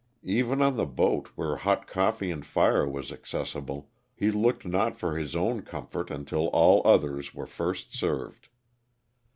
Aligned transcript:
Even 0.23 0.63
on 0.63 0.77
the 0.77 0.87
boat, 0.87 1.27
where 1.35 1.57
hot 1.57 1.85
coffee 1.85 2.31
and 2.31 2.43
fire 2.43 2.89
was 2.89 3.11
accessible, 3.11 3.91
he 4.15 4.31
looked 4.31 4.65
not 4.65 4.97
for 4.97 5.15
his 5.15 5.35
own 5.35 5.61
comfort 5.61 6.09
until 6.09 6.47
all 6.47 6.81
others 6.85 7.35
were 7.35 7.45
first 7.45 7.93
served. 7.93 8.47